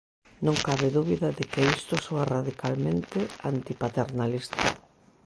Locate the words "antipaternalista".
3.51-4.63